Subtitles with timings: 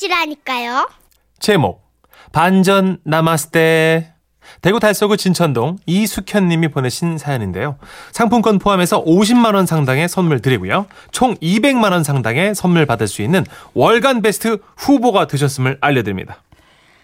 [0.00, 0.88] 것이라니까요.
[1.38, 1.82] 제목
[2.32, 4.14] 반전 나마스테
[4.62, 7.76] 대구 달서구 진천동 이숙현 님이 보내신 사연인데요.
[8.12, 10.86] 상품권 포함해서 50만 원 상당의 선물 드리고요.
[11.12, 13.44] 총 200만 원 상당의 선물 받을 수 있는
[13.74, 16.42] 월간 베스트 후보가 되셨음을 알려드립니다.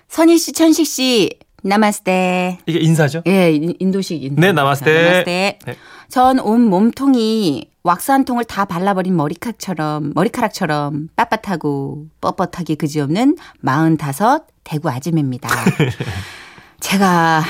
[0.08, 1.30] 선희 씨, 천식 씨,
[1.62, 2.58] 나마스테.
[2.66, 3.22] 이게 인사죠?
[3.26, 4.40] 예, 인- 인도식 인사.
[4.40, 5.02] 네, 나마스테.
[5.02, 5.58] 나마스테.
[5.64, 5.76] 네.
[6.08, 15.48] 전온 몸통이 왁스 한 통을 다 발라버린 머리카락처럼, 머리카락처럼 빳빳하고 뻣뻣하게 그지없는 45 대구 아줌입니다.
[16.80, 17.42] 제가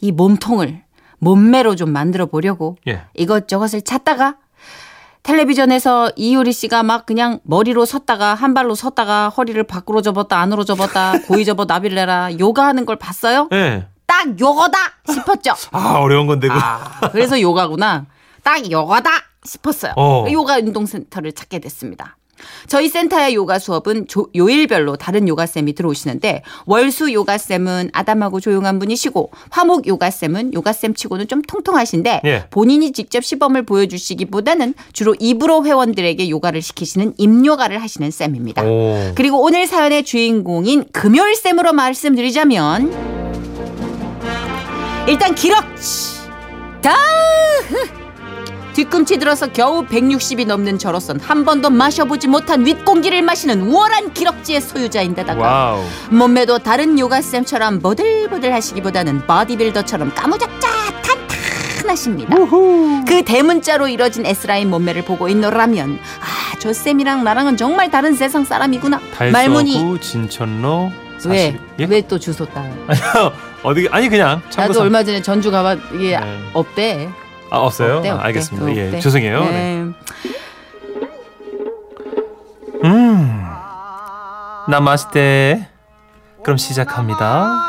[0.00, 0.82] 이 몸통을
[1.18, 3.02] 몸매로 좀 만들어 보려고 예.
[3.14, 4.36] 이것저것을 찾다가
[5.22, 11.12] 텔레비전에서 이효리 씨가 막 그냥 머리로 섰다가 한 발로 섰다가 허리를 밖으로 접었다 안으로 접었다
[11.28, 13.48] 고이 접어 나비를 내라 요가하는 걸 봤어요?
[13.52, 13.86] 예.
[14.06, 15.52] 딱 요거다 싶었죠.
[15.70, 16.54] 아, 어려운 건데, 그.
[16.54, 18.06] 아, 그래서 요가구나.
[18.42, 19.10] 딱 요가다
[19.44, 19.92] 싶었어요.
[19.96, 20.26] 어.
[20.32, 22.16] 요가 운동센터를 찾게 됐습니다.
[22.68, 29.86] 저희 센터의 요가 수업은 조- 요일별로 다른 요가쌤이 들어오시는데 월수 요가쌤은 아담하고 조용한 분이시고 화목
[29.86, 32.44] 요가쌤은 요가쌤 치고는 좀 통통하신데 예.
[32.50, 38.62] 본인이 직접 시범을 보여주시기보다는 주로 입으로 회원들에게 요가를 시키시는 입요가를 하시는 쌤입니다.
[38.64, 39.12] 오.
[39.14, 43.20] 그리고 오늘 사연의 주인공인 금요일쌤으로 말씀드리자면
[45.08, 46.20] 일단 기럭치
[46.82, 46.94] 다
[48.74, 55.40] 뒤꿈치 들어서 겨우 160이 넘는 저로선 한 번도 마셔보지 못한 윗공기를 마시는 우월한 기럭지의 소유자인데다가
[55.40, 55.82] wow.
[56.10, 60.70] 몸매도 다른 요가쌤처럼 보들보들 하시기보다는 바디빌더처럼 까무잡잡
[61.02, 62.34] 탄탄하십니다.
[63.06, 68.44] 그 대문자로 이뤄진 S line 몸매를 보고 있노라면 아, 저 쌤이랑 나랑은 정말 다른 세상
[68.44, 69.00] 사람이구나.
[69.32, 71.30] 말문이 진천로 40.
[71.30, 71.58] 왜?
[71.80, 71.84] 예?
[71.84, 72.64] 왜또 주소 따?
[73.62, 76.38] 어디 아니 그냥 참고 나도 삼- 얼마 전에 전주 가봐 이게 네.
[76.54, 77.10] 없대.
[77.50, 77.96] 아, 없어요?
[77.96, 78.26] 없대, 아, 없대.
[78.26, 78.74] 알겠습니다.
[78.76, 78.84] 예.
[78.86, 79.00] 없대.
[79.00, 79.40] 죄송해요.
[79.44, 79.50] 네.
[79.50, 79.92] 네.
[82.84, 83.46] 음.
[84.68, 85.68] 나마스테.
[86.42, 87.64] 그럼 시작합니다.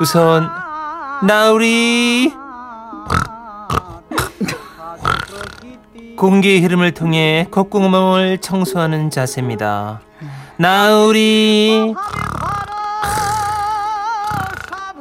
[0.00, 0.50] 우선
[1.22, 2.32] 나우리
[6.16, 10.00] 공기의 흐름을 통해 콧구멍을 청소하는 자세입니다.
[10.56, 11.94] 나우리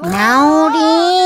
[0.03, 1.19] 나우리.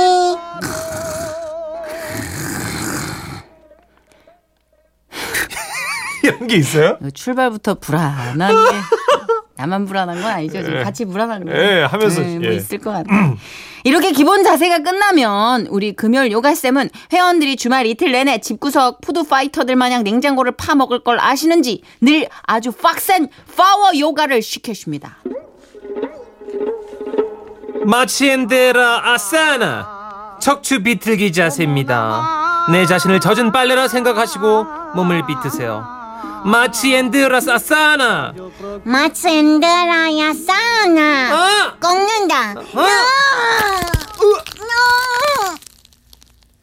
[6.43, 6.97] 이런 게 있어요?
[6.99, 8.77] 이거 출발부터 불안한 게
[9.55, 10.63] 나만 불안한 건 아니죠.
[10.63, 11.51] 지금 같이 불안한 거.
[11.53, 12.55] 예, 하면서, 뭐 예.
[12.55, 13.35] 있을 것 같아.
[13.83, 19.75] 이렇게 기본 자세가 끝나면 우리 금요일 요가 쌤은 회원들이 주말 이틀 내내 집구석 food fighter들
[19.75, 25.19] 마냥 냉장고를 파먹을 걸 아시는지 늘 아주 빡센 파워 요가를 시켜줍니다.
[27.85, 32.67] 마치엔데라 아사나 척추 비틀기 자세입니다.
[32.71, 34.65] 내 자신을 젖은 빨래라 생각하시고
[34.95, 36.02] 몸을 비트세요.
[36.45, 38.33] 마치엔데라 아사나
[38.83, 41.01] 마츤드라야 싸나.
[41.33, 41.77] 아!
[41.79, 42.55] 꺾는다.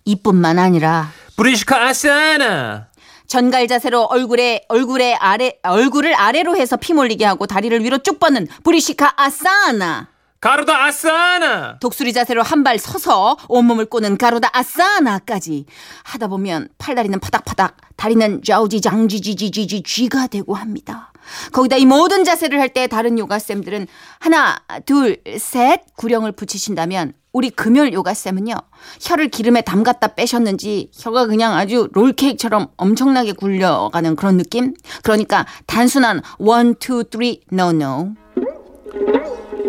[0.05, 2.89] 이뿐만 아니라 브리시카 아사나
[3.27, 8.49] 전갈 자세로 얼굴에 얼굴에 아래 얼굴을 아래로 해서 피 몰리게 하고 다리를 위로 쭉 뻗는
[8.65, 10.10] 브리시카 아사나.
[10.41, 15.67] 가루다 아사나 독수리 자세로 한 발 서서 온몸을 꼬는 가로다 아싸나까지
[16.05, 21.13] 하다 보면 팔다리는 파닥파닥 다리는 좌우지 장지지지지지 쥐가 되고 합니다.
[21.53, 23.87] 거기다 이 모든 자세를 할 때 다른 요가쌤들은
[24.19, 24.57] 하나
[24.87, 28.55] 둘 셋 구령을 붙이신다면 우리 금요일 요가쌤은요
[29.01, 34.75] 혀를 기름에 담갔다 빼셨는지 혀가 그냥 아주 롤케이크처럼 엄청나게 굴려가는 그런 느낌?
[35.03, 38.15] 그러니까 단순한 one two three no no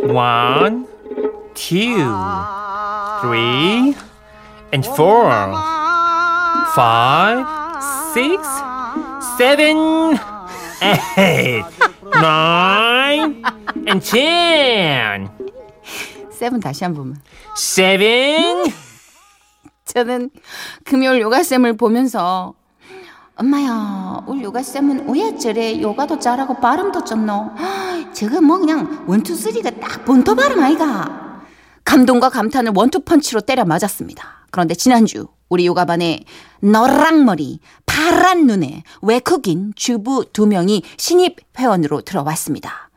[0.03, 0.88] One,
[1.53, 2.03] two,
[3.22, 3.95] three,
[4.72, 5.31] and four,
[6.75, 7.45] five,
[8.13, 8.47] six,
[9.38, 10.19] seven,
[11.17, 11.63] eight,
[12.19, 13.44] nine,
[13.88, 15.29] and ten.
[16.31, 17.22] 세븐 다시 한 번만
[17.56, 18.72] Seven.
[19.85, 20.31] 저는
[20.85, 22.56] 금요일 요가쌤을 보면서
[23.36, 25.81] 엄마야 우리 요가쌤은 왜 저래.
[25.81, 27.51] 요가도 잘하고 발음도 좋노.
[28.13, 31.42] 저거 뭐 그냥 원투 쓰리가 딱 본토 발음 아이가.
[31.83, 34.45] 감동과 감탄을 원투 펀치로 때려 맞았습니다.
[34.51, 36.24] 그런데 지난주 우리 요가반에
[36.62, 42.89] 너랑머리 파란 눈에 외국인 주부 두 명이 신입 회원으로 들어왔습니다.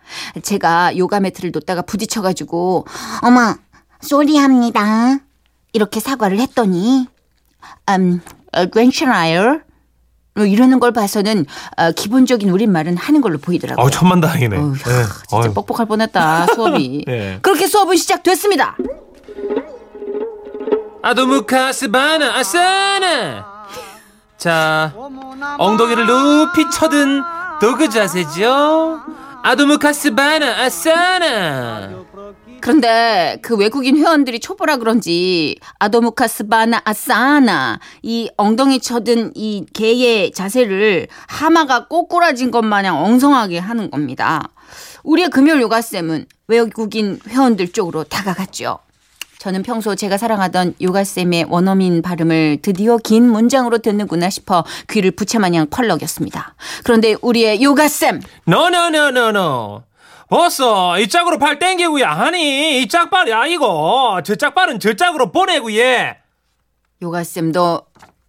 [0.42, 2.84] 제가 요가 매트를 놓다가 부딪혀가지고
[3.22, 3.54] 어머,
[4.00, 5.18] 쏘리합니다.
[5.72, 7.06] 이렇게 사과를 했더니
[7.88, 8.20] 음,
[8.52, 9.60] 어, 괜찮아요.
[10.34, 11.46] 뭐 이러는 걸 봐서는
[11.76, 13.84] 어, 기본적인 우리말은 하는 걸로 보이더라고요.
[13.84, 14.56] 어 천만다행이네.
[14.56, 14.74] 어휴, 예.
[15.28, 15.54] 진짜 어휴.
[15.54, 17.04] 뻑뻑할 뻔했다 수업이.
[17.08, 17.38] 예.
[17.40, 18.76] 그렇게 수업은 시작됐습니다.
[21.02, 23.54] 아도무카스바나 아사나.
[24.36, 24.92] 자,
[25.58, 27.22] 엉덩이를 높이 쳐든
[27.60, 29.00] 도그 자세죠.
[29.42, 31.90] 아도무카스바나 아사나.
[32.64, 40.32] 그런데 그 외국인 회원들이 초보라 그런지 아도 무카 스바나 아사나 이 엉덩이 쳐든 이 개의
[40.32, 44.48] 자세를 하마가 꼬꾸라진 것 마냥 엉성하게 하는 겁니다.
[45.02, 48.78] 우리의 금요일 요가쌤은 외국인 회원들 쪽으로 다가갔죠.
[49.40, 56.54] 저는 평소 제가 사랑하던 요가쌤의 원어민 발음을 드디어 긴 문장으로 듣는구나 싶어 귀를 부채마냥 펄럭였습니다.
[56.82, 59.82] 그런데 우리의 요가쌤 노노노노노.
[60.28, 66.18] 벌써 이 짝으로 팔 땡기고야 하니 이 짝발이 아니고 저 짝발은 저 짝으로 보내고 예.
[67.02, 67.82] 요가쌤도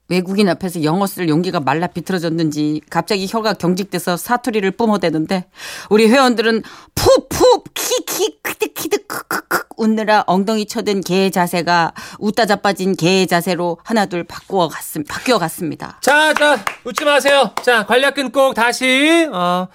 [0.08, 5.46] 외국인 앞에서 영어 쓸 용기가 말라 비틀어졌는지 갑자기 혀가 경직돼서 사투리를 뿜어대는데
[5.90, 6.62] 우리 회원들은
[6.94, 14.68] 푹푹 키키 크득키득 크크크 웃느라 엉덩이 쳐든 개의 자세가 웃다 자빠진 개의 자세로 하나둘 바꾸어
[14.68, 15.98] 갔음, 바뀌어 갔습니다.
[16.02, 17.52] 자, 자, 웃지 마세요.
[17.64, 19.68] 자, 관략근 꼭 다시, 어,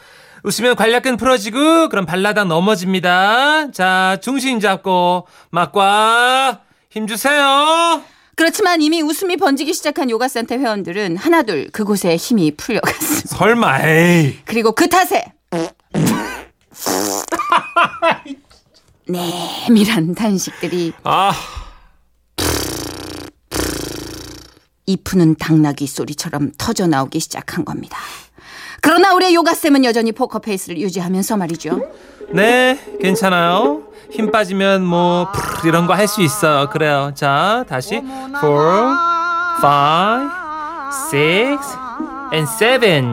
[0.42, 3.70] 웃으면 관략근 풀어지고, 그럼 발라당 넘어집니다.
[3.72, 6.60] 자, 중심 잡고, 막과,
[6.90, 8.02] 힘 주세요.
[8.36, 13.36] 그렇지만 이미 웃음이 번지기 시작한 요가센터 회원들은 하나둘 그곳에 힘이 풀려갔습니다.
[13.36, 14.38] 설마, 에이.
[14.46, 15.24] 그리고 그 탓에
[19.06, 21.32] 내밀한 단식들이 아,
[24.86, 27.98] 이 푸는 당나귀 소리처럼 터져 나오기 시작한 겁니다.
[28.82, 31.80] 그러나 우리의 요가쌤은 여전히 포커페이스를 유지하면서 말이죠.
[32.30, 33.82] 네, 괜찮아요.
[34.10, 35.28] 힘 빠지면 뭐,
[35.64, 36.68] 이런 거 할 수 있어요.
[36.70, 37.12] 그래요.
[37.14, 38.02] 자, 다시.
[39.60, 40.20] 4,
[41.12, 41.60] 5, 6,
[42.32, 43.04] and 7.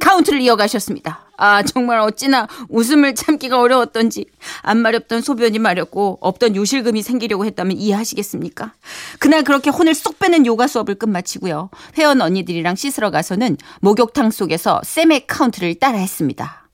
[0.00, 1.25] 카운트를 이어가셨습니다.
[1.36, 4.26] 아 정말 어찌나 웃음을 참기가 어려웠던지
[4.62, 8.72] 안 마렵던 소변이 마렵고 없던 요실금이 생기려고 했다면 이해하시겠습니까?
[9.18, 11.70] 그날 그렇게 혼을 쏙 빼는 요가 수업을 끝마치고요.
[11.98, 16.68] 회원 언니들이랑 씻으러 가서는 목욕탕 속에서 쌤의 카운트를 따라했습니다.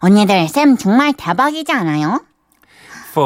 [0.00, 2.24] 언니들, 쌤 정말 대박이지 않아요?
[3.14, 3.20] 4,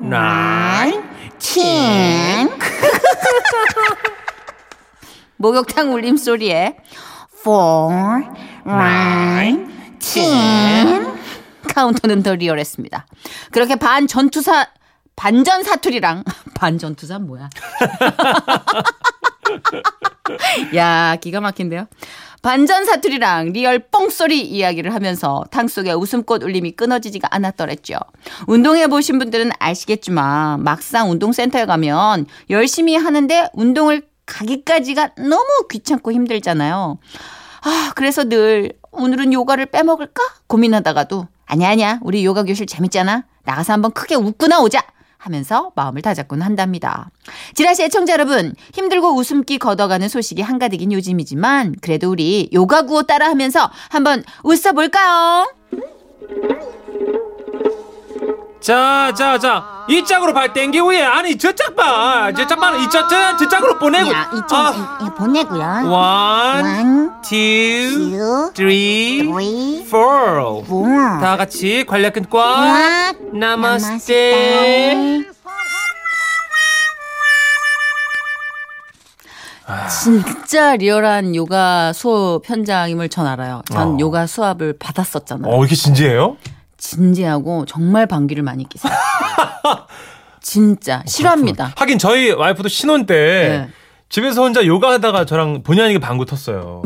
[0.00, 1.02] 9,
[1.38, 2.48] 친.
[5.36, 6.76] 목욕탕 울림 소리에
[7.42, 8.22] four,
[8.64, 9.68] nine,
[9.98, 11.12] ten.
[11.68, 13.06] 카운터는 더 리얼했습니다.
[13.50, 14.66] 그렇게 반 전투사
[15.16, 16.24] 반전 사투리랑
[16.54, 17.48] 반 전투사 뭐야?
[20.76, 21.86] 야 기가 막힌데요.
[22.42, 27.96] 반전 사투리랑 real 뽕소리 이야기를 하면서 탕 속에 웃음꽃 울림이 끊어지지가 않았더랬죠.
[28.48, 36.98] 운동해 보신 분들은 아시겠지만 막상 운동센터에 가면 열심히 하는데 운동을 가기까지가 너무 귀찮고 힘들잖아요.
[37.62, 43.92] 아, 그래서 늘 오늘은 요가를 빼먹을까 고민하다가도 아니야 아니야 우리 요가 교실 재밌잖아 나가서 한번
[43.92, 44.80] 크게 웃고 나오자
[45.18, 47.10] 하면서 마음을 다잡곤 한답니다.
[47.54, 54.24] 지라시 애청자 여러분 힘들고 웃음기 걷어가는 소식이 한가득인 요즘이지만 그래도 우리 요가 구호 따라하면서 한번
[54.42, 55.46] 웃어볼까요?
[58.62, 59.84] 자, 자, 자.
[59.88, 61.02] 이 짝으로 발 땡기고 예.
[61.02, 62.32] 아니, 저 짝발.
[62.34, 64.12] 저 짝발은 이 짝, 저, 저 짝으로 보내고.
[64.12, 64.70] 야, 이쪽 아,
[65.00, 65.62] 이- 이 보내고요.
[65.90, 70.62] one, two, two, three, three, four.
[71.20, 72.38] 다 같이 관략근 꽉.
[72.40, 73.16] 꽉.
[73.32, 75.24] 나마스테.
[79.88, 83.62] 진짜 리얼한 요가 수업 현장임을 전 알아요.
[83.70, 83.96] 전 어.
[84.00, 85.50] 요가 수업을 받았었잖아요.
[85.52, 86.36] 어, 이렇게 진지해요?
[86.82, 88.92] 진지하고 정말 방귀를 많이 끼세요.
[90.42, 91.72] 진짜 싫어합니다.
[91.76, 93.68] 하긴 저희 와이프도 신혼 때 네.
[94.08, 96.82] 집에서 혼자 요가 하다가 저랑 본의 아니게 방구 텄어요.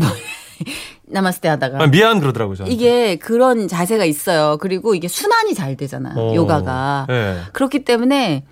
[1.08, 2.56] 나마스테 하다가 아, 미안 그러더라고요.
[2.56, 2.74] 저한테.
[2.74, 4.58] 이게 그런 자세가 있어요.
[4.60, 6.14] 그리고 이게 순환이 잘 되잖아요.
[6.18, 6.34] 어.
[6.34, 7.38] 요가가 네.
[7.52, 8.44] 그렇기 때문에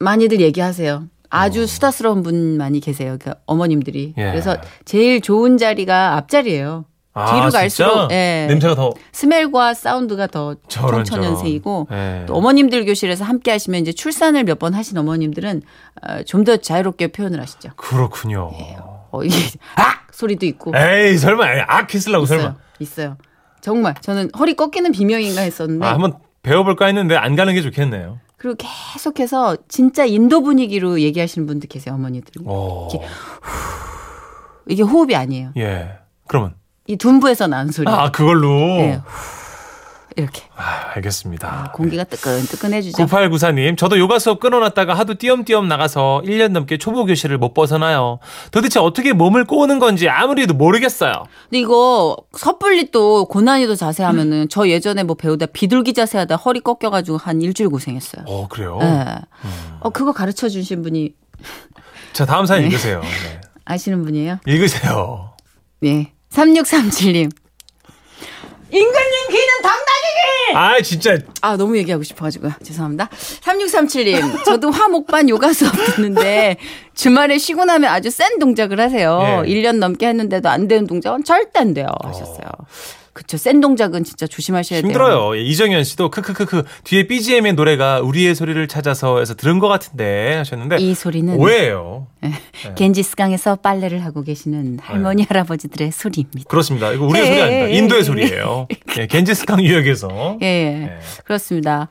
[0.00, 1.04] 많이들 얘기하세요.
[1.30, 1.66] 아주 어.
[1.66, 3.16] 수다스러운 분 많이 계세요.
[3.18, 4.14] 그 어머님들이.
[4.18, 4.22] 예.
[4.24, 6.84] 그래서 제일 좋은 자리가 앞자리예요.
[7.18, 7.50] 아, 뒤로?
[7.50, 8.46] 갈수록 예.
[8.48, 11.88] 냄새가 더 스멜과 사운드가 더 저런, 청천연색이고.
[11.92, 12.24] 예.
[12.26, 15.62] 또 어머님들 교실에서 함께 하시면 이제 출산을 몇 번 하신 어머님들은
[16.02, 17.70] 어, 좀더 자유롭게 표현을 하시죠.
[17.76, 18.50] 그렇군요.
[19.10, 19.34] 어, 이게
[19.76, 22.38] 악 소리도 있고 에이 설마 악 했으려고 있어요.
[22.40, 22.54] 설마.
[22.80, 23.16] 있어요.
[23.60, 28.18] 정말 저는 허리 꺾이는 비명인가 했었는데 아, 한번 배워볼까 했는데 안 가는 게 좋겠네요.
[28.36, 32.42] 그리고 계속해서 진짜 인도 분위기로 얘기하시는 분들 계세요 어머니들.
[32.48, 32.88] 오.
[34.68, 35.52] 이게 호흡이 아니에요.
[35.56, 35.90] 예.
[36.28, 36.54] 그러면
[36.88, 37.86] 이 둔부에서 나는 소리.
[37.88, 38.48] 아 그걸로.
[38.48, 39.00] 네.
[40.16, 41.70] 이렇게 아, 알겠습니다.
[41.74, 43.06] 공기가 뜨끈뜨끈해지죠.
[43.06, 48.18] 9894님, 저도 요가 수업 끊어놨다가 하도 띄엄띄엄 나가서 1년 넘게 초보 교실을 못 벗어나요.
[48.50, 51.12] 도대체 어떻게 몸을 꼬는 건지 아무리도 모르겠어요.
[51.44, 56.60] 근데 이거 섣불리 또 고난이도 자세 하면은 저 예전에 뭐 배우다 비둘기 자세 하다 허리
[56.60, 58.24] 꺾여가지고 한 일주일 고생했어요.
[58.26, 58.80] 어, 그래요?
[58.82, 59.04] 예.
[59.80, 61.14] 어, 그거 가르쳐 주신 분이
[62.12, 63.00] 자, 다음 사연 읽으세요.
[63.02, 63.40] 네.
[63.66, 64.38] 아시는 분이에요?
[64.46, 65.36] 읽으세요.
[65.80, 66.12] 네.
[66.32, 67.30] 3637님.
[68.70, 70.54] 임금님 귀는 당나귀기!
[70.54, 72.50] 아 진짜 아, 너무 얘기하고 싶어가지고.
[72.62, 73.08] 죄송합니다.
[73.40, 76.58] 3637님, 저도 화목반 요가 수업 듣는데,
[76.94, 79.42] 주말에 쉬고 나면 아주 센 동작을 하세요.
[79.46, 79.48] 예.
[79.50, 81.86] 1년 넘게 했는데도 안 되는 동작은 절대 안 돼요.
[82.04, 82.46] 하셨어요.
[83.18, 83.36] 그쵸.
[83.36, 84.90] 센 동작은 진짜 조심하셔야 돼요.
[84.90, 85.36] 힘들어요.
[85.36, 90.94] 예, 이정현 씨도 크크크크 뒤에 BGM의 노래가 우리의 소리를 찾아서에서 들은 것 같은데 하셨는데 이
[90.94, 92.06] 소리는 오해예요.
[92.76, 95.26] 겐지스강에서 빨래를 하고 계시는 할머니, 네.
[95.26, 96.48] 할아버지들의 소리입니다.
[96.48, 96.92] 그렇습니다.
[96.92, 97.70] 이거 우리의 예, 소리 아닙니다.
[97.70, 98.04] 예, 인도의 예.
[98.04, 98.68] 소리예요.
[98.98, 100.38] 예, 겐지스강 유역에서.
[100.42, 100.78] 예, 예.
[100.78, 100.98] 네.
[101.24, 101.88] 그렇습니다.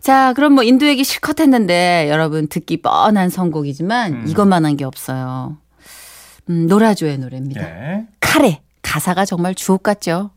[0.00, 4.24] 자, 그럼 뭐 인도 얘기 실컷 했는데 여러분 듣기 뻔한 선곡이지만 음.
[4.26, 5.56] 이것만한 게 없어요.
[6.50, 7.62] 음, 노라조의 노래입니다.
[7.62, 8.06] 예.
[8.18, 8.60] 카레.
[8.82, 10.30] 가사가 정말 주옥 같죠?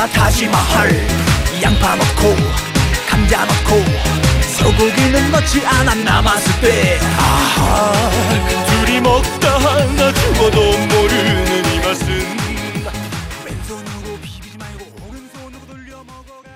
[0.00, 0.90] 향기롭지는 않지만 다시마할
[1.62, 2.34] 양파 넣고
[3.08, 3.84] 감자 넣고
[4.56, 7.92] 소고기는 넣지 않아 남았을 때 아하
[8.66, 12.06] 둘이 먹다 하나 죽어도 모르는 이 맛은
[13.44, 16.50] 왼손으로 비비지 말고 오른손으로 돌려 먹어라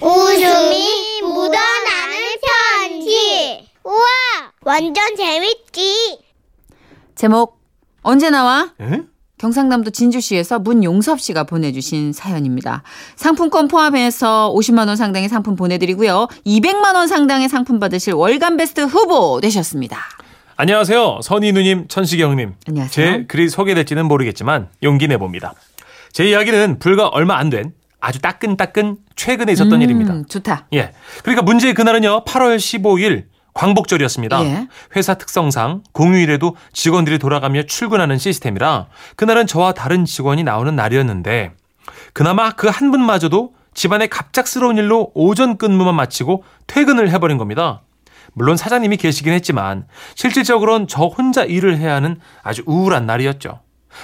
[0.00, 3.68] 웃음이 묻어나는 편지.
[3.84, 4.04] 우와,
[4.62, 6.20] 완전 재밌지.
[7.14, 7.58] 제목
[8.02, 8.72] 언제 나와?
[8.80, 9.02] 예?
[9.38, 12.82] 경상남도 진주시에서 문용섭 씨가 보내주신 사연입니다.
[13.16, 16.28] 상품권 포함해서 50만 원 상당의 상품 보내드리고요.
[16.46, 19.98] 200만 원 상당의 상품 받으실 월간 베스트 후보 되셨습니다.
[20.56, 21.20] 안녕하세요.
[21.22, 21.86] 선희 누님,
[22.22, 22.54] 형님.
[22.66, 23.06] 안녕하세요.
[23.18, 25.52] 제 글이 소개될지는 모르겠지만 용기 내봅니다.
[26.12, 30.14] 제 이야기는 불과 얼마 안 된 아주 따끈따끈 최근에 있었던 일입니다.
[30.14, 30.68] 음, 좋다.
[30.74, 30.92] 예.
[31.22, 33.24] 그러니까 문제의 그날은요, 8월 15일
[33.56, 34.44] 광복절이었습니다.
[34.44, 34.68] 예.
[34.94, 38.86] 회사 특성상 공휴일에도 직원들이 돌아가며 출근하는 시스템이라
[39.16, 41.52] 그날은 저와 다른 직원이 나오는 날이었는데
[42.12, 47.82] 그나마 그 한 분마저도 집안의 갑작스러운 일로 오전 근무만 마치고 퇴근을 해버린 겁니다.
[48.34, 53.60] 물론 사장님이 계시긴 했지만 실질적으로는 저 혼자 일을 해야 하는 아주 우울한 날이었죠.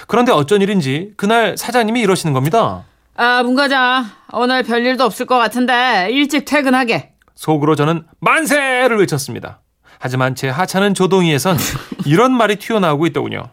[0.07, 2.83] 그런데 어쩐 일인지 그날 사장님이 이러시는 겁니다.
[3.15, 4.05] 아, 문 과장.
[4.31, 7.12] 오늘 별일도 없을 것 같은데 일찍 퇴근하게.
[7.35, 9.61] 속으로 저는 만세를 외쳤습니다.
[9.99, 11.57] 하지만 제 하찮은 조동이에선
[12.05, 13.43] 이런 말이 튀어나오고 있더군요.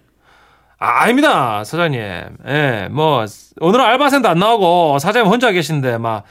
[0.79, 2.01] 아, 아닙니다, 사장님.
[2.01, 3.25] 예, 뭐,
[3.61, 6.25] 오늘은 알바생도 안 나오고 사장님 혼자 계신데, 막,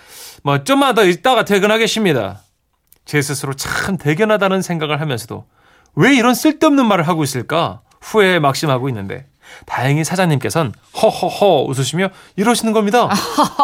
[0.44, 2.40] 뭐, 좀만 더 있다가 퇴근하겠습니다.
[3.06, 5.46] 제 스스로 참 대견하다는 생각을 하면서도
[5.96, 9.26] 왜 이런 쓸데없는 말을 하고 있을까 후회에 막심하고 있는데
[9.66, 13.10] 다행히 사장님께선 허허허 웃으시며 이러시는 겁니다.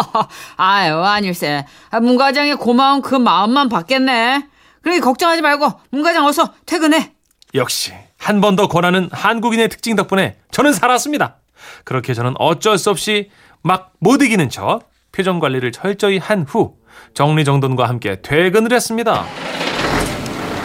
[0.58, 1.65] 아유, 아닐세.
[1.92, 4.48] 아, 문 과장의 고마운 그 마음만 받겠네.
[4.82, 7.13] 그러니 걱정하지 말고 문 과장 어서 퇴근해.
[7.54, 11.36] 역시 한 번 더 권하는 한국인의 특징 덕분에 저는 살았습니다.
[11.84, 13.30] 그렇게 저는 어쩔 수 없이
[13.62, 16.75] 막 못 이기는 척 표정 관리를 철저히 한 후
[17.13, 19.25] 정리정돈과 함께 퇴근을 했습니다.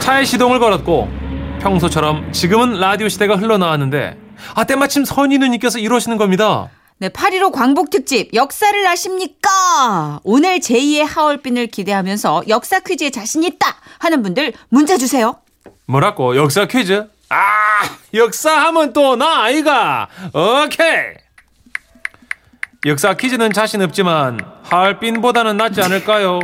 [0.01, 1.09] 차에 시동을 걸었고
[1.61, 4.17] 평소처럼 지금은 라디오 시대가 흘러나왔는데
[4.55, 6.69] 아 때마침 선희 누님께서 이러시는 겁니다.
[6.99, 10.21] 네, 8.15 광복 특집 역사를 아십니까?
[10.23, 15.37] 오늘 제2의 하얼빈을 기대하면서 역사 퀴즈에 자신 있다 하는 분들 문자 주세요.
[15.87, 17.07] 뭐라고 역사 퀴즈?
[17.31, 17.37] 아
[18.13, 21.15] 역사하면 또 나 아이가 오케이
[22.87, 26.41] 역사 퀴즈는 자신 없지만 하얼빈보다는 낫지 않을까요?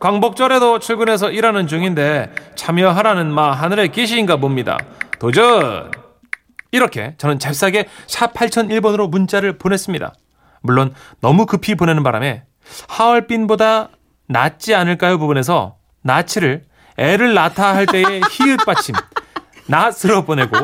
[0.00, 4.78] 광복절에도 출근해서 일하는 중인데 참여하라는 마 하늘의 계시인가 봅니다.
[5.18, 5.90] 도전!
[6.74, 10.12] 이렇게 저는 잽싸게 샵 8001번으로 문자를 보냈습니다.
[10.60, 12.42] 물론 너무 급히 보내는 바람에
[12.88, 13.90] 하얼빈보다
[14.26, 16.64] 낫지 않을까요 부분에서 나치를
[16.96, 18.96] 애를 낳다 할 때의 히읗 받침
[19.68, 20.56] 낫으로 보내고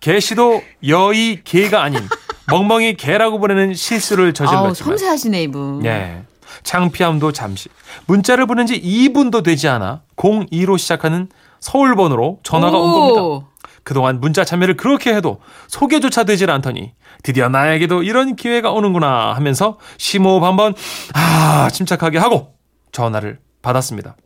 [0.00, 2.06] 개시도 여의 개가 아닌
[2.50, 5.86] 멍멍이 개라고 보내는 실수를 저질렀지만 섬세하시네, 이분.
[5.86, 6.22] 예.
[6.64, 7.70] 창피함도 잠시.
[8.06, 11.28] 문자를 보낸 지 2분도 되지 않아 02로 시작하는
[11.60, 13.48] 서울 번호로 전화가 온 겁니다.
[13.84, 20.42] 그동안 문자 참여를 그렇게 해도 소개조차 되질 않더니 드디어 나에게도 이런 기회가 오는구나 하면서 심호흡
[20.42, 20.74] 한번
[21.12, 22.54] 아 침착하게 하고
[22.92, 24.16] 전화를 받았습니다.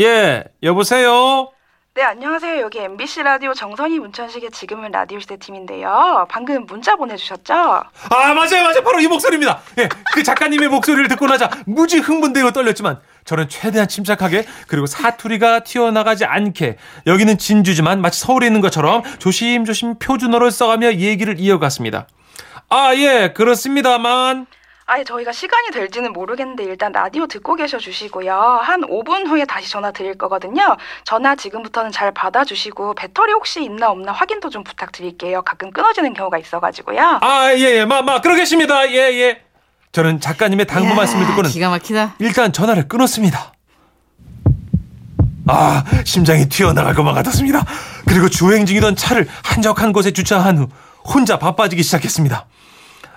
[0.00, 1.50] 예, 여보세요?
[1.94, 2.62] 네, 안녕하세요.
[2.62, 6.26] 여기 MBC 라디오 정선희 문천식의 지금은 라디오 시대 팀인데요.
[6.30, 7.52] 방금 문자 보내주셨죠?
[7.52, 7.84] 아
[8.34, 13.50] 맞아요 맞아요 바로 이 목소리입니다 예, 그 작가님의 목소리를 듣고 나자 무지 흥분되고 떨렸지만 저는
[13.50, 20.94] 최대한 침착하게 그리고 사투리가 튀어나가지 않게 여기는 진주지만 마치 서울에 있는 것처럼 조심조심 표준어를 써가며
[20.94, 22.06] 얘기를 이어갔습니다
[22.70, 24.46] 아 예 그렇습니다만
[24.86, 28.34] 아예 저희가 시간이 될지는 모르겠는데 일단 라디오 듣고 계셔 주시고요.
[28.34, 30.76] 한 5분 후에 다시 전화 드릴 거거든요.
[31.04, 35.42] 전화 지금부터는 잘 받아주시고 배터리 혹시 있나 없나 확인도 좀 부탁드릴게요.
[35.42, 37.20] 가끔 끊어지는 경우가 있어가지고요.
[37.22, 38.90] 아, 예, 예, 마, 마, 그러겠습니다.
[38.90, 39.42] 예, 예.
[39.92, 42.14] 저는 작가님의 당부 말씀을 듣고는 기가 막히다.
[42.18, 43.52] 일단 전화를 끊었습니다.
[45.46, 47.64] 아, 심장이 튀어나갈 것만 같았습니다.
[48.08, 50.68] 그리고 주행 중이던 차를 한적한 곳에 주차한 후
[51.04, 52.46] 혼자 바빠지기 시작했습니다.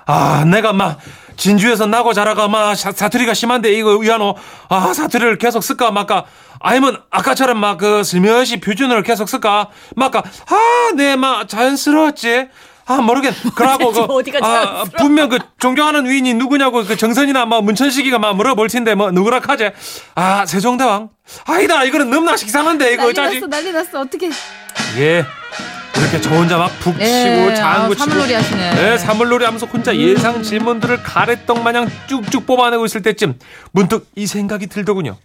[0.07, 1.00] 아, 내가 막
[1.38, 4.36] 진주에서 나고 자라가 막 사- 사투리가 심한데 이거 위안호
[4.70, 5.92] 아 사투리를 계속 쓸까?
[5.92, 6.25] 말까?
[6.60, 9.70] 아니면 아까처럼 막 그 슬며시 표준어를 계속 쓸까?
[9.96, 10.24] 말까?
[10.92, 12.48] 아네막 자연스러웠지?
[12.88, 13.34] 아 모르겠.
[13.56, 14.84] 그러고 그 어디가 아.
[14.98, 19.72] 분명 그 존경하는 위인이 누구냐고 그 정선이나 뭐 문천식이가 막 물어볼 텐데 뭐 누구라 하지
[20.13, 21.10] 아 세종대왕.
[21.48, 24.01] 아니다 이거는 너무나 식상한데 이거 난리 어쩌지 났어 난리 났어.
[24.01, 24.30] 어떻게?
[24.98, 25.25] 예.
[25.98, 28.72] 이렇게 저 혼자 막 북 치고 예, 장구 아, 치고 사물놀이 하시네.
[28.72, 28.78] 음.
[28.94, 33.40] 예, 사물놀이 하면서 혼자 예상 질문들을 가래떡 마냥 쭉쭉 뽑아내고 있을 때쯤
[33.72, 35.18] 문득 이 생각이 들더군요.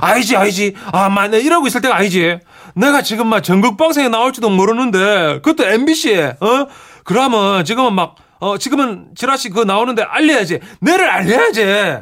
[0.00, 0.74] 아니지, 아니지.
[0.92, 2.38] 아, 만에 이러고 있을 때가 아니지.
[2.74, 6.66] 내가 지금 막 전국 방송에 나올지도 모르는데, 그것도 MBC에, 어?
[7.04, 10.60] 그러면 지금은 막, 어, 지금은 지라시 그거 나오는데 알려야지.
[10.80, 11.96] 내를 알려야지.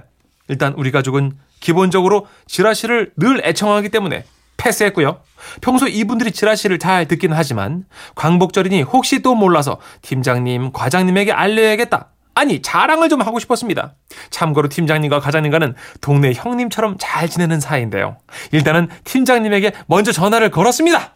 [0.48, 4.24] 일단 우리 가족은 기본적으로 지라시를 늘 애청하기 때문에
[4.60, 5.20] 패스했고요.
[5.60, 12.08] 평소 이분들이 지라시를 잘 듣긴 하지만 광복절이니 혹시 또 몰라서 팀장님, 과장님에게 알려야겠다.
[12.34, 13.94] 아니 자랑을 좀 하고 싶었습니다.
[14.30, 18.18] 참고로 팀장님과 과장님과는 동네 형님처럼 잘 지내는 사이인데요.
[18.52, 21.14] 일단은 팀장님에게 먼저 전화를 걸었습니다.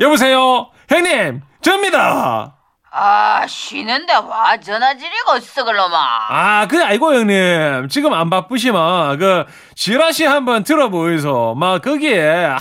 [0.00, 2.56] 여보세요, 형님, 저입니다.
[2.90, 5.98] 아, 쉬는데 와 전화 지르고 썩을놈아.
[6.30, 7.88] 아, 그래, 아이고, 형님.
[7.88, 11.54] 지금 안 바쁘시면, 그, 지라시 한번 들어보이소.
[11.58, 12.58] 막, 거기에, 아,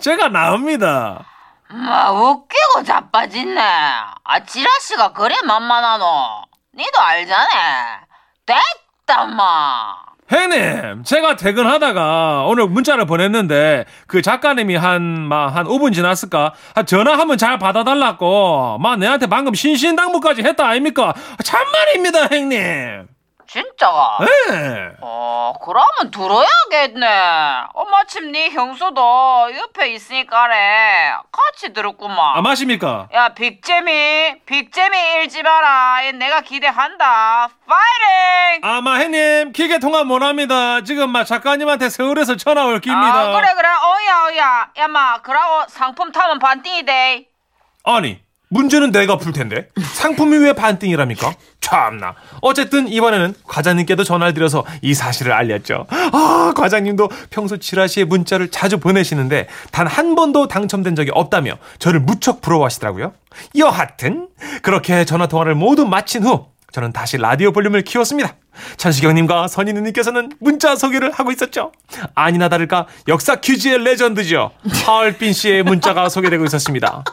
[0.00, 1.24] 제가 나옵니다.
[1.70, 3.60] 마 웃기고 자빠졌네.
[3.60, 6.42] 아, 지라시가 그래 만만하노.
[6.74, 8.00] 니도 알잖아.
[8.46, 10.07] 됐다, 마.
[10.28, 16.52] 형님, 제가 퇴근하다가 오늘 문자를 보냈는데, 그 작가님이 한, 막, 한 5분 지났을까?
[16.74, 18.78] 아, 전화 한번 잘 받아달라고.
[18.78, 21.14] 막, 내한테 방금 신신당부까지 했다, 아닙니까?
[21.16, 23.17] 아, 참말입니다, 형님.
[23.48, 24.18] 진짜가?
[24.50, 24.90] 예.
[25.00, 27.06] 어, 그러면 들어야겠네.
[27.72, 32.36] 어, 마침 네 형수도 옆에 있으니까래 같이 들었구만.
[32.36, 33.08] 아, 마십니까?
[33.14, 36.04] 야, 빅재미, 빅재미 잃지 마라.
[36.04, 37.48] 얘 내가 기대한다.
[37.66, 38.60] 파이팅!
[38.62, 40.82] 아마 형님, 기계 통화 못합니다.
[40.82, 43.30] 지금 막 작가님한테 서울에서 전화 올 깁니다.
[43.30, 43.68] 아, 그래, 그래.
[43.68, 44.70] 어야, 어야.
[44.76, 47.26] 야, 마, 그러고 상품 타면 반띵이 돼.
[47.84, 51.34] 아니 문제는 내가 풀 텐데 상품이 왜 반띵이랍니까?
[51.60, 52.14] 참나.
[52.40, 55.86] 어쨌든 이번에는 과장님께도 전화를 드려서 이 사실을 알렸죠.
[55.90, 62.40] 아 과장님도 평소 지라시에 문자를 자주 보내시는데 단 한 번도 당첨된 적이 없다며 저를 무척
[62.40, 63.12] 부러워하시더라고요.
[63.56, 64.28] 여하튼
[64.62, 68.34] 그렇게 전화 통화를 모두 마친 후 저는 다시 라디오 볼륨을 키웠습니다.
[68.76, 71.72] 천시경님과 선인우님께서는 문자 소개를 하고 있었죠.
[72.14, 74.50] 아니나 다를까 역사 퀴즈의 레전드죠.
[74.84, 77.04] 하얼빈 씨의 문자가 소개되고 있었습니다.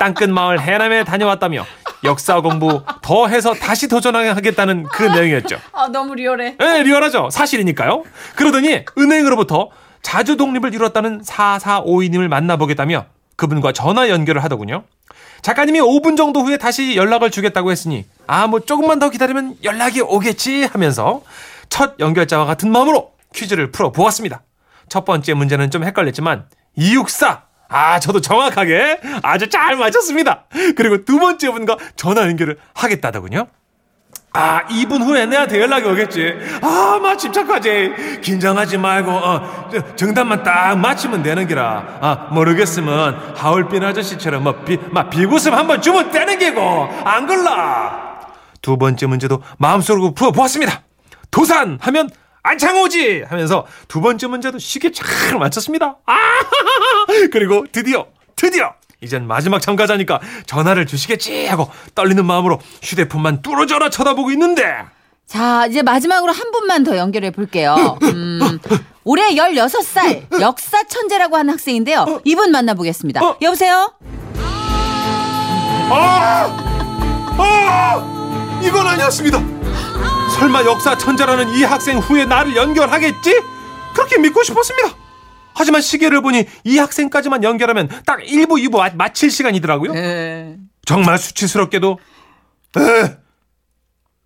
[0.00, 1.64] 땅끝 마을 해남에 다녀왔다며
[2.04, 5.58] 역사 공부 더 해서 다시 도전하겠다는 그 내용이었죠.
[5.72, 6.56] 아 너무 리얼해.
[6.60, 7.28] 예, 리얼하죠.
[7.30, 8.02] 사실이니까요.
[8.34, 9.68] 그러더니 은행으로부터
[10.00, 13.04] 자주 독립을 이뤘다는 4452님을 만나보겠다며
[13.36, 14.84] 그분과 전화 연결을 하더군요.
[15.42, 20.64] 작가님이 5분 정도 후에 다시 연락을 주겠다고 했으니 아 뭐 조금만 더 기다리면 연락이 오겠지
[20.64, 21.22] 하면서
[21.68, 24.42] 첫 연결자와 같은 마음으로 퀴즈를 풀어 보았습니다.
[24.88, 30.44] 첫 번째 문제는 좀 헷갈렸지만 264 아, 저도 정확하게 아주 잘 맞췄습니다.
[30.76, 33.46] 그리고 두 번째 분과 전화 연결을 하겠다더군요.
[34.34, 36.38] 아, 2분 후에 내한테 연락이 오겠지.
[36.62, 38.20] 아, 마 침착하지.
[38.22, 41.98] 긴장하지 말고, 어, 저, 정답만 딱 맞히면 되는 기라.
[42.00, 48.20] 아, 모르겠으면, 하울빈 아저씨처럼, 뭐, 비, 막, 비구습 한번 주면 되는 게고, 안 걸라.
[48.62, 50.82] 두 번째 문제도 마음속으로 풀어보았습니다.
[51.30, 52.08] 도산 하면,
[52.42, 53.24] 안창호지!
[53.28, 55.98] 하면서 두 번째 문제도 쉽게 잘 맞췄습니다.
[56.06, 56.14] 아,
[57.30, 58.72] 그리고 드디어, 드디어!
[59.02, 64.64] 이젠 마지막 참가자니까 전화를 주시겠지 하고 떨리는 마음으로 휴대폰만 뚫어져라 쳐다보고 있는데
[65.26, 67.98] 자 이제 마지막으로 한 분만 더 연결해 볼게요.
[68.02, 68.58] 음,
[69.04, 72.20] 올해 16살 역사 천재라고 하는 학생인데요.
[72.24, 73.24] 이분 만나보겠습니다.
[73.24, 73.36] 어?
[73.42, 73.92] 여보세요?
[75.90, 76.46] 아!
[77.38, 78.60] 아!
[78.62, 79.38] 이건 아니었습니다.
[80.38, 83.40] 설마 역사 천재라는 이 학생 후에 나를 연결하겠지?
[83.94, 85.01] 그렇게 믿고 싶었습니다.
[85.54, 89.92] 하지만 시계를 보니 이 학생까지만 연결하면 딱 1부, 2부 마, 마칠 시간이더라고요.
[89.92, 90.56] 네.
[90.84, 91.98] 정말 수치스럽게도
[92.78, 93.16] 에,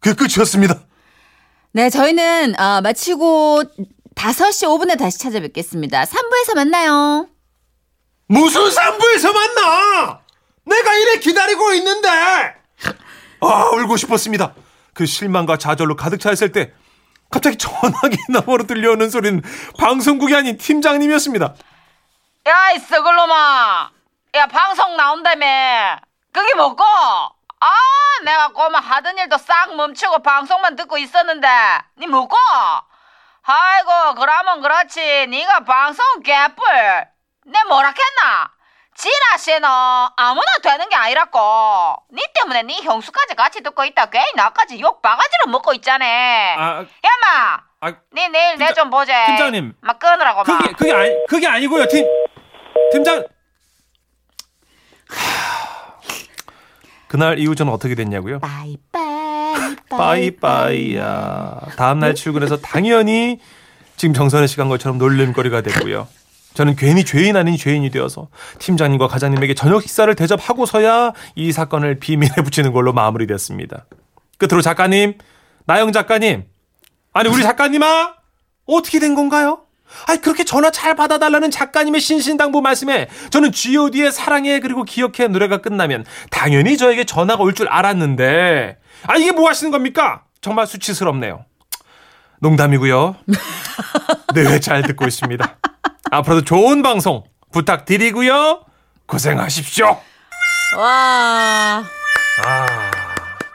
[0.01, 0.81] 그 끝이었습니다.
[1.73, 3.63] 네, 저희는 어, 마치고
[4.15, 6.05] 5시 5분에 다시 찾아뵙겠습니다.
[6.05, 7.29] 3부에서 만나요.
[8.29, 10.21] 무슨 산부에서 만나?
[10.65, 12.09] 내가 이래 기다리고 있는데.
[13.41, 14.55] 아 울고 싶었습니다.
[14.95, 16.73] 그 실망과 좌절로 가득 차 있을 때
[17.31, 19.43] 갑자기 전화기 너머로 들려오는 소리는
[19.79, 21.55] 방송국이 아닌 팀장님이었습니다.
[22.47, 23.91] 야, 이 썩을놈아.
[24.35, 25.99] 야, 방송 나온다며.
[26.33, 26.85] 그게 뭐고?
[26.85, 27.69] 아,
[28.25, 31.49] 내가 꼬마 하던 일도 싹 멈추고 방송만 듣고 있었는데.
[31.99, 32.37] 니 뭐고?
[33.43, 35.27] 아이고, 그러면 그렇지.
[35.29, 36.65] 네가 방송 개뿔.
[37.47, 38.51] 내 뭐라 했나?
[38.97, 39.61] 지라 씨는
[40.17, 41.39] 아무나 되는 게 아니라고.
[42.13, 44.07] 니 때문에 네 형수까지 같이 듣고 있다.
[44.07, 46.05] 괜히 나까지 욕 바가지로 먹고 있잖아.
[46.07, 49.13] 아, 야마, 아 니 내일 내 팀장- 좀 보재.
[49.27, 49.75] 팀장님.
[49.83, 50.59] 막 끊으라고 막.
[50.59, 51.87] 그게 그게 아니 그게 아니고요.
[51.89, 52.07] 팀
[52.93, 53.25] 팀장
[57.09, 58.41] 그날 이후 저는 어떻게 됐냐고요?
[58.41, 61.61] 빠이빠이 빠이빠이야.
[61.77, 63.41] 다음 날 출근해서 당연히
[63.97, 66.09] 지금 정선혜 씨간 것처럼 놀림거리가 됐고요.
[66.57, 72.73] 저는 괜히 죄인 아닌 죄인이 되어서 팀장님과 과장님에게 저녁 식사를 대접하고서야 이 사건을 비밀에 붙이는
[72.73, 73.85] 걸로 마무리됐습니다.
[74.39, 75.19] 끝으로 작가님,
[75.67, 76.45] 나영 작가님,
[77.13, 78.15] 아니 우리 작가님아
[78.67, 79.61] 어떻게 된 건가요?
[80.09, 86.05] 아니 그렇게 전화 잘 받아달라는 작가님의 신신당부 말씀에 저는 G.O.D의 사랑해 그리고 기억해 노래가 끝나면
[86.31, 90.23] 당연히 저에게 전화가 올 줄 알았는데 아 이게 뭐 하시는 겁니까?
[90.41, 91.45] 정말 수치스럽네요.
[92.41, 93.17] 농담이고요.
[94.35, 95.59] 네, 잘 듣고 있습니다.
[96.11, 98.65] 앞으로도 좋은 방송 부탁드리고요.
[99.07, 100.01] 고생하십시오.
[100.77, 101.85] 와.
[102.45, 102.66] 아,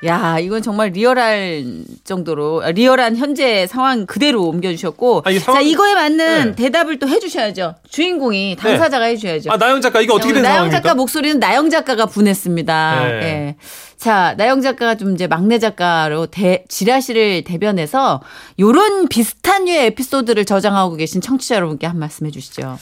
[0.03, 1.63] 야, 이건 정말 리얼할
[2.03, 6.55] 정도로 아, 리얼한 현재 상황 그대로 옮겨주셨고, 아, 이 상황- 자 이거에 맞는 네.
[6.55, 7.75] 대답을 또 해주셔야죠.
[7.89, 9.51] 주인공이 당사자가 해줘야죠.
[9.51, 10.81] 아 나영 작가 이게 어떻게 된 나영 상황입니까?
[10.81, 12.99] 작가 목소리는 나영 작가가 보냈습니다.
[13.03, 13.09] 네.
[13.23, 13.55] 예.
[13.97, 18.21] 자, 나영 작가가 좀 이제 막내 작가로 대, 지라시를 대변해서
[18.59, 22.79] 요런 비슷한 류의 에피소드를 저장하고 계신 청취자 여러분께 한 말씀 해주시죠.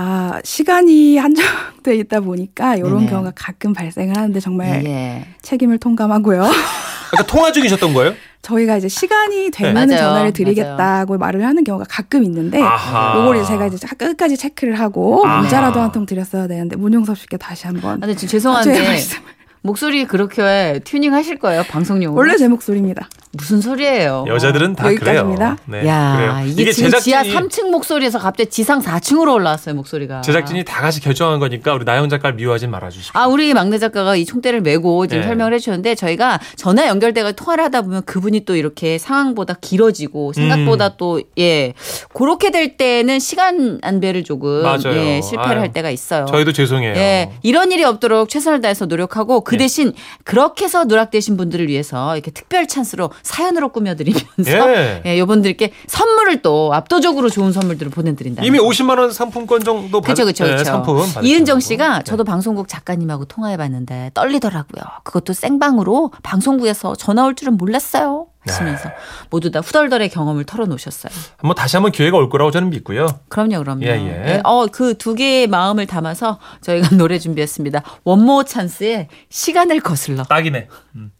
[0.00, 3.10] 아, 시간이 한정돼 있다 보니까 이런 네네.
[3.10, 5.26] 경우가 가끔 발생을 하는데 정말 예.
[5.42, 6.44] 책임을 통감하고요.
[6.44, 8.14] 아까 통화 중이셨던 거예요?
[8.42, 9.96] 저희가 이제 시간이 되면 네.
[9.96, 10.08] 맞아요.
[10.08, 12.60] 전화를 드리겠다고 말을 하는 경우가 가끔 있는데.
[12.60, 15.40] 요걸 이제 제가 이제 끝까지 체크를 하고 아하.
[15.40, 19.22] 문자라도 한 통 드렸어야 되는데 문용섭 씨께 다시 한번 아, 근데 죄송한데 말씀을
[19.62, 22.16] 목소리 그렇게 튜닝 하실 거예요 방송용으로?
[22.20, 23.08] 원래 제 목소리입니다.
[23.32, 24.24] 무슨 소리예요?
[24.26, 25.56] 여자들은 다 여기까지입니다.
[25.66, 25.82] 그래요.
[25.82, 26.46] 네, 야, 그래요.
[26.46, 30.22] 이게, 지금 지하 3층 목소리에서 갑자기 지상 4층으로 올라왔어요, 목소리가.
[30.22, 33.12] 제작진이 다 같이 결정한 거니까 우리 나영 작가를 미워하지 말아주십시오.
[33.14, 35.26] 아, 우리 막내 작가가 이 총대를 메고 지금 네.
[35.28, 40.92] 설명을 해주셨는데 저희가 전화 연결돼가 통화를 하다 보면 그분이 또 이렇게 상황보다 길어지고 생각보다 음.
[40.96, 41.74] 또 예,
[42.14, 44.94] 그렇게 될 때는 시간 안배를 조금 맞아요.
[44.96, 46.24] 예, 실패를 아유, 할 때가 있어요.
[46.26, 46.94] 저희도 죄송해요.
[46.96, 49.58] 예, 이런 일이 없도록 최선을 다해서 노력하고 그 예.
[49.58, 49.92] 대신
[50.24, 55.02] 그렇게 해서 누락되신 분들을 위해서 이렇게 특별 찬스로 사연으로 꾸며드리면서 예.
[55.06, 58.42] 예, 요분들께 선물을 또 압도적으로 좋은 선물들을 보내드린다.
[58.44, 60.64] 이미 50만 원 상품권 정도 받, 그렇죠, 그렇죠, 네, 그렇죠.
[60.64, 61.60] 상품 받으신 이은정.
[61.60, 62.04] 씨가 네.
[62.04, 64.82] 저도 방송국 작가님하고 통화해봤는데 떨리더라고요.
[65.04, 68.26] 그것도 생방으로 방송국에서 전화 올 줄은 몰랐어요.
[68.46, 68.52] 네.
[68.52, 68.90] 하시면서
[69.30, 71.12] 모두 다 후덜덜의 경험을 털어놓으셨어요.
[71.36, 73.06] 한번 다시 한번 기회가 올 거라고 저는 믿고요.
[73.28, 73.84] 그럼요, 그럼요.
[73.84, 74.40] 예, 예.
[74.44, 77.82] 어, 그 두 개의 마음을 담아서 저희가 노래 준비했습니다.
[78.04, 80.22] 원모 찬스의 시간을 거슬러.
[80.24, 80.68] 딱이네.
[80.96, 81.12] 음.